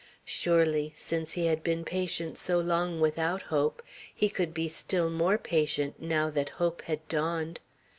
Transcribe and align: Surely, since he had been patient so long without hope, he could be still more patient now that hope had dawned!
Surely, 0.25 0.93
since 0.95 1.33
he 1.33 1.45
had 1.45 1.61
been 1.61 1.85
patient 1.85 2.35
so 2.35 2.59
long 2.59 2.99
without 2.99 3.43
hope, 3.43 3.83
he 4.11 4.29
could 4.29 4.51
be 4.51 4.67
still 4.67 5.11
more 5.11 5.37
patient 5.37 6.01
now 6.01 6.31
that 6.31 6.49
hope 6.57 6.81
had 6.81 7.07
dawned! 7.07 7.59